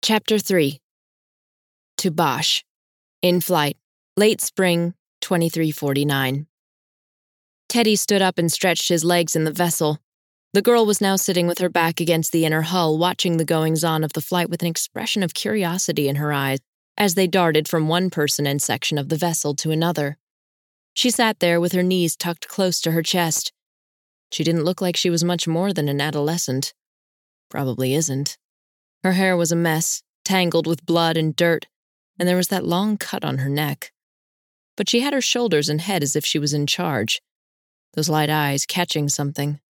[0.00, 0.80] Chapter 3
[1.98, 2.62] To Bosch.
[3.20, 3.76] In flight.
[4.16, 6.46] Late spring, 2349.
[7.68, 9.98] Teddy stood up and stretched his legs in the vessel.
[10.54, 13.82] The girl was now sitting with her back against the inner hull, watching the goings
[13.82, 16.60] on of the flight with an expression of curiosity in her eyes
[16.96, 20.16] as they darted from one person and section of the vessel to another.
[20.94, 23.52] She sat there with her knees tucked close to her chest.
[24.30, 26.72] She didn't look like she was much more than an adolescent.
[27.50, 28.38] Probably isn't.
[29.04, 31.66] Her hair was a mess, tangled with blood and dirt,
[32.18, 33.92] and there was that long cut on her neck.
[34.76, 37.20] But she had her shoulders and head as if she was in charge,
[37.94, 39.60] those light eyes catching something.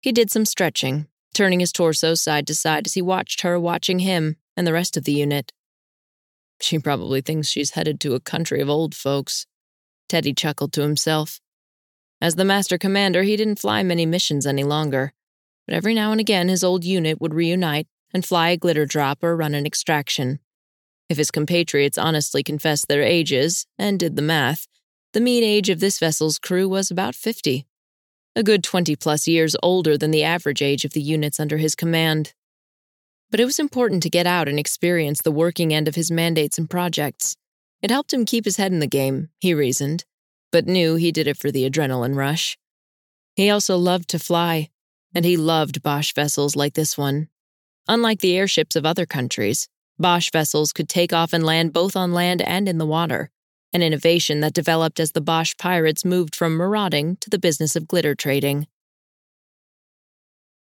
[0.00, 4.00] He did some stretching, turning his torso side to side as he watched her watching
[4.00, 5.52] him and the rest of the unit.
[6.60, 9.46] She probably thinks she's headed to a country of old folks.
[10.08, 11.40] Teddy chuckled to himself.
[12.20, 15.12] As the master commander, he didn't fly many missions any longer,
[15.66, 19.22] but every now and again his old unit would reunite and fly a glitter drop
[19.22, 20.38] or run an extraction.
[21.10, 24.66] If his compatriots honestly confessed their ages and did the math,
[25.12, 27.66] the mean age of this vessel's crew was about 50,
[28.34, 31.74] a good 20 plus years older than the average age of the units under his
[31.74, 32.32] command.
[33.30, 36.56] But it was important to get out and experience the working end of his mandates
[36.56, 37.36] and projects.
[37.82, 40.06] It helped him keep his head in the game, he reasoned,
[40.50, 42.56] but knew he did it for the adrenaline rush.
[43.34, 44.70] He also loved to fly,
[45.14, 47.28] and he loved Bosch vessels like this one,
[47.88, 52.12] Unlike the airships of other countries, Bosch vessels could take off and land both on
[52.12, 53.30] land and in the water,
[53.72, 57.88] an innovation that developed as the Bosch pirates moved from marauding to the business of
[57.88, 58.66] glitter trading.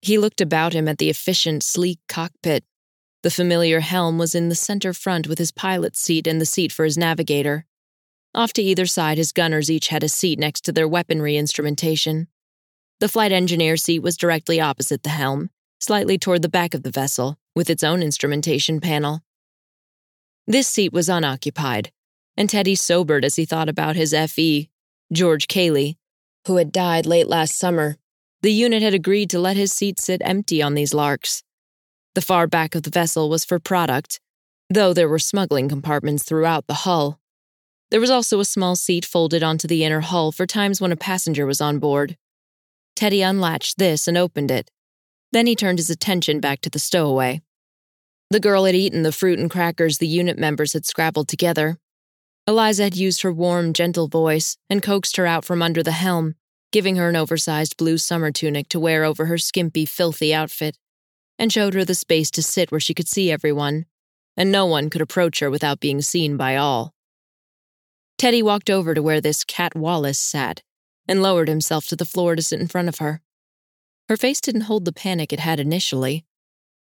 [0.00, 2.64] He looked about him at the efficient, sleek cockpit.
[3.22, 6.70] The familiar helm was in the center front with his pilot's seat and the seat
[6.70, 7.66] for his navigator.
[8.34, 12.28] Off to either side, his gunners each had a seat next to their weaponry instrumentation.
[13.00, 16.90] The flight engineer seat was directly opposite the helm, slightly toward the back of the
[16.90, 19.22] vessel, with its own instrumentation panel.
[20.46, 21.92] This seat was unoccupied,
[22.36, 24.70] and Teddy sobered as he thought about his FE,
[25.12, 25.98] George Cayley,
[26.46, 27.96] who had died late last summer.
[28.42, 31.42] The unit had agreed to let his seat sit empty on these larks.
[32.14, 34.20] The far back of the vessel was for product,
[34.70, 37.20] though there were smuggling compartments throughout the hull.
[37.90, 40.96] There was also a small seat folded onto the inner hull for times when a
[40.96, 42.16] passenger was on board.
[42.94, 44.70] Teddy unlatched this and opened it,
[45.32, 47.40] then he turned his attention back to the stowaway.
[48.30, 51.78] The girl had eaten the fruit and crackers the unit members had scrabbled together.
[52.46, 56.34] Eliza had used her warm, gentle voice and coaxed her out from under the helm,
[56.72, 60.78] giving her an oversized blue summer tunic to wear over her skimpy, filthy outfit,
[61.38, 63.86] and showed her the space to sit where she could see everyone,
[64.36, 66.94] and no one could approach her without being seen by all.
[68.18, 70.62] Teddy walked over to where this Kat Wallace sat
[71.06, 73.22] and lowered himself to the floor to sit in front of her.
[74.08, 76.24] Her face didn't hold the panic it had initially.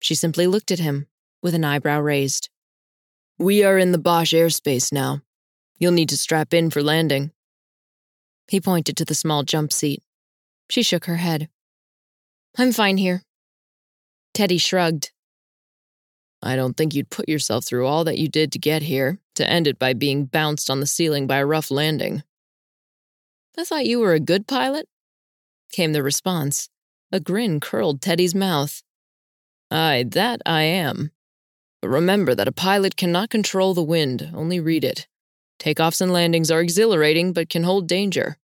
[0.00, 1.06] She simply looked at him,
[1.42, 2.48] with an eyebrow raised.
[3.38, 5.20] We are in the Bosch airspace now.
[5.78, 7.32] You'll need to strap in for landing.
[8.48, 10.02] He pointed to the small jump seat.
[10.70, 11.48] She shook her head.
[12.56, 13.22] I'm fine here.
[14.32, 15.12] Teddy shrugged.
[16.42, 19.48] I don't think you'd put yourself through all that you did to get here, to
[19.48, 22.22] end it by being bounced on the ceiling by a rough landing.
[23.58, 24.88] I thought you were a good pilot,
[25.72, 26.68] came the response.
[27.14, 28.82] A grin curled Teddy's mouth.
[29.70, 31.10] Aye, that I am.
[31.82, 35.06] But remember that a pilot cannot control the wind, only read it.
[35.58, 38.38] Takeoffs and landings are exhilarating, but can hold danger.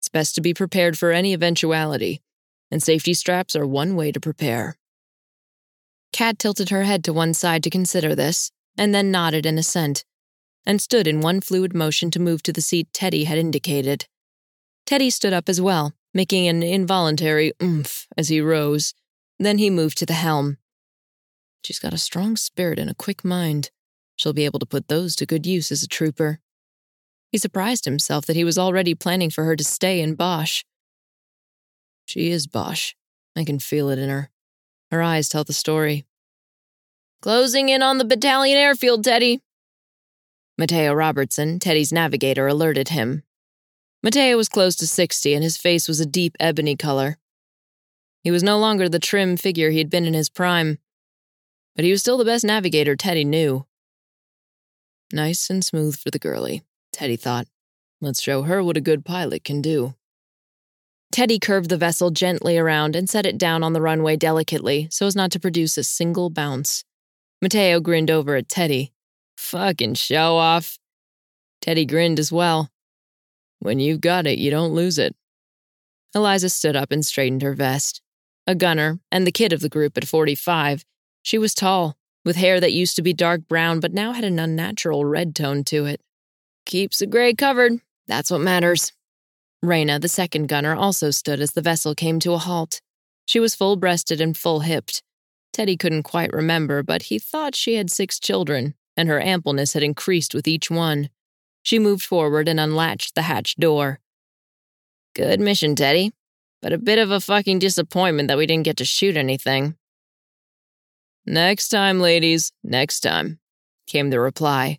[0.00, 2.20] It's best to be prepared for any eventuality,
[2.68, 4.76] and safety straps are one way to prepare.
[6.12, 10.04] Kat tilted her head to one side to consider this, and then nodded in assent,
[10.66, 14.06] and stood in one fluid motion to move to the seat Teddy had indicated.
[14.84, 18.94] Teddy stood up as well, making an involuntary oomph as he rose.
[19.38, 20.58] Then he moved to the helm.
[21.64, 23.70] She's got a strong spirit and a quick mind.
[24.16, 26.40] She'll be able to put those to good use as a trooper.
[27.32, 30.64] He surprised himself that he was already planning for her to stay in Bosch.
[32.04, 32.94] She is Bosch.
[33.36, 34.30] I can feel it in her.
[34.90, 36.04] Her eyes tell the story.
[37.22, 39.40] Closing in on the battalion airfield, Teddy.
[40.58, 43.22] Mateo Robertson, Teddy's navigator, alerted him.
[44.02, 47.18] Mateo was close to 60 and his face was a deep ebony color.
[48.22, 50.78] He was no longer the trim figure he had been in his prime,
[51.76, 53.66] but he was still the best navigator Teddy knew.
[55.12, 56.62] Nice and smooth for the girlie,
[56.92, 57.46] Teddy thought.
[58.00, 59.94] Let's show her what a good pilot can do.
[61.12, 65.06] Teddy curved the vessel gently around and set it down on the runway delicately so
[65.06, 66.84] as not to produce a single bounce.
[67.42, 68.92] Mateo grinned over at Teddy.
[69.36, 70.78] Fucking show off.
[71.60, 72.70] Teddy grinned as well.
[73.60, 75.14] When you've got it, you don't lose it.
[76.14, 78.02] Eliza stood up and straightened her vest.
[78.46, 80.84] A gunner, and the kid of the group at 45,
[81.22, 84.38] she was tall, with hair that used to be dark brown but now had an
[84.38, 86.00] unnatural red tone to it.
[86.66, 87.80] Keeps the gray covered.
[88.06, 88.92] That's what matters.
[89.64, 92.80] Rayna, the second gunner, also stood as the vessel came to a halt.
[93.26, 95.02] She was full breasted and full hipped.
[95.52, 99.82] Teddy couldn't quite remember, but he thought she had six children, and her ampleness had
[99.82, 101.10] increased with each one.
[101.62, 104.00] She moved forward and unlatched the hatch door.
[105.14, 106.12] Good mission, Teddy,
[106.62, 109.76] but a bit of a fucking disappointment that we didn't get to shoot anything.
[111.26, 113.40] Next time, ladies, next time,
[113.86, 114.78] came the reply.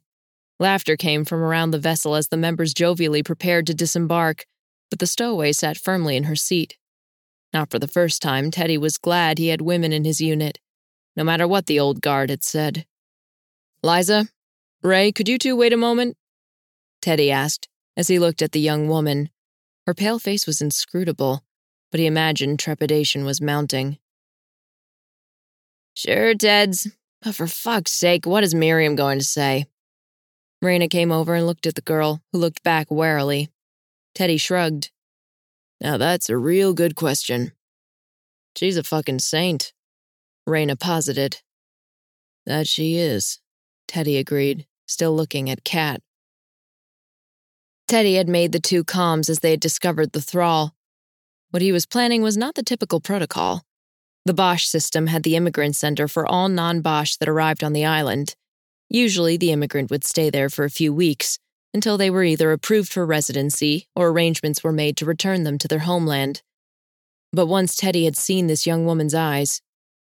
[0.60, 4.46] Laughter came from around the vessel as the members jovially prepared to disembark,
[4.90, 6.78] but the stowaway sat firmly in her seat.
[7.54, 10.60] Not for the first time, Teddy was glad he had women in his unit,
[11.16, 12.86] no matter what the old guard had said.
[13.84, 14.28] Liza,
[14.84, 16.16] Ray, could you two wait a moment?
[17.02, 17.68] Teddy asked
[17.98, 19.30] as he looked at the young woman.
[19.86, 21.44] Her pale face was inscrutable,
[21.92, 23.98] but he imagined trepidation was mounting.
[25.94, 26.92] Sure, Teds.
[27.22, 29.66] But for fuck's sake, what is Miriam going to say?
[30.64, 33.50] Rayna came over and looked at the girl, who looked back warily.
[34.16, 34.92] Teddy shrugged.
[35.80, 37.54] Now that's a real good question.
[38.56, 39.74] She's a fucking saint,
[40.48, 41.42] Rayna posited.
[42.46, 43.40] That she is,
[43.88, 46.02] Teddy agreed, still looking at Kat.
[47.92, 50.74] Teddy had made the two comms as they had discovered the thrall.
[51.50, 53.64] What he was planning was not the typical protocol.
[54.24, 57.84] The Bosch system had the immigrant center for all non Bosch that arrived on the
[57.84, 58.38] island.
[58.90, 61.38] Usually, the immigrant would stay there for a few weeks
[61.74, 65.68] until they were either approved for residency or arrangements were made to return them to
[65.68, 66.44] their homeland.
[67.34, 69.62] But once Teddy had seen this young woman's eyes,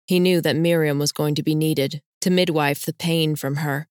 [0.08, 3.86] he knew that Miriam was going to be needed to midwife the pain from her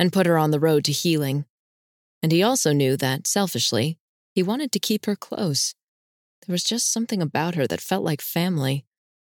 [0.00, 1.44] and put her on the road to healing.
[2.26, 3.98] And he also knew that, selfishly,
[4.34, 5.76] he wanted to keep her close.
[6.44, 8.84] There was just something about her that felt like family.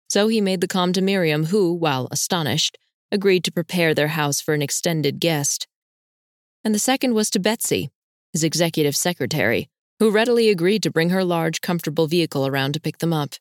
[0.09, 2.77] So he made the comm to Miriam, who, while astonished,
[3.09, 5.67] agreed to prepare their house for an extended guest.
[6.65, 7.91] And the second was to Betsy,
[8.33, 12.97] his executive secretary, who readily agreed to bring her large, comfortable vehicle around to pick
[12.97, 13.35] them up.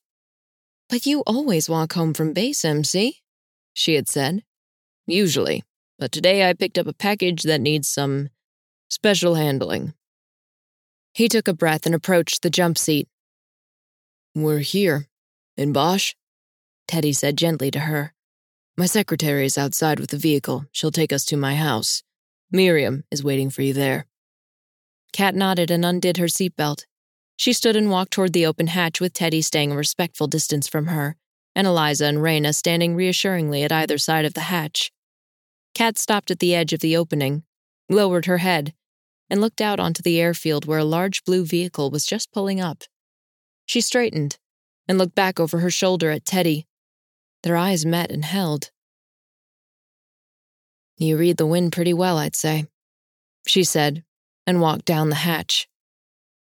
[0.89, 3.17] But you always walk home from base, MC,
[3.73, 4.45] she had said.
[5.09, 5.65] Usually,
[5.99, 8.29] but today I picked up a package that needs some
[8.91, 9.95] special handling.
[11.15, 13.09] He took a breath and approached the jump seat.
[14.35, 15.07] We're here.
[15.57, 16.15] In Bosch?
[16.89, 18.13] Teddy said gently to her.
[18.77, 20.67] My secretary is outside with the vehicle.
[20.73, 22.03] She'll take us to my house.
[22.51, 24.07] Miriam is waiting for you there.
[25.13, 26.85] Kat nodded and undid her seatbelt.
[27.37, 30.87] She stood and walked toward the open hatch with Teddy staying a respectful distance from
[30.87, 31.17] her,
[31.55, 34.93] and Eliza and Rayna standing reassuringly at either side of the hatch.
[35.75, 37.45] Kat stopped at the edge of the opening,
[37.89, 38.75] lowered her head,
[39.31, 42.83] and looked out onto the airfield where a large blue vehicle was just pulling up.
[43.65, 44.37] She straightened
[44.89, 46.67] and looked back over her shoulder at Teddy,
[47.43, 48.71] their eyes met and held.
[50.99, 52.67] You read the wind pretty well, I'd say,
[53.47, 54.05] she said,
[54.47, 55.69] and walked down the hatch.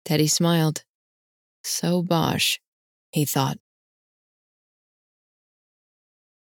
[0.05, 0.85] Teddy smiled.
[1.63, 2.61] So bosh,
[3.11, 3.59] he thought.